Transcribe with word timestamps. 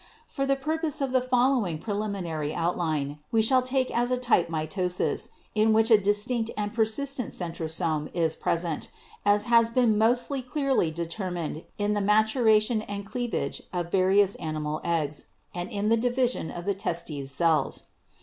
For 0.27 0.47
the 0.47 0.55
purpose 0.55 0.99
of 0.99 1.11
the 1.11 1.21
following 1.21 1.77
pre 1.77 1.93
liminary 1.93 2.55
outline, 2.55 3.19
we 3.31 3.43
shall 3.43 3.61
take 3.61 3.95
as 3.95 4.09
a 4.09 4.17
type 4.17 4.49
mitosis 4.49 5.29
in 5.53 5.73
which 5.73 5.91
a 5.91 5.97
distinct 6.01 6.49
and 6.57 6.73
persistent 6.73 7.29
centrosome 7.33 8.09
is 8.11 8.35
present, 8.35 8.89
as 9.23 9.43
has 9.43 9.69
been 9.69 9.99
mostly 9.99 10.41
clearly 10.41 10.89
determined 10.89 11.65
in 11.77 11.93
the 11.93 12.01
maturation 12.01 12.81
and 12.81 13.05
cleavage 13.05 13.61
of 13.71 13.91
various 13.91 14.33
animal 14.37 14.81
eggs, 14.83 15.25
and 15.53 15.69
in 15.69 15.89
the 15.89 15.97
division 15.97 16.49
of 16.49 16.65
the 16.65 16.73
testis 16.73 17.31
cells. 17.31 17.83